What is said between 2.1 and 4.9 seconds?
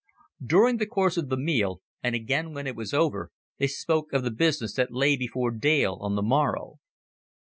again when it was over, they spoke of the business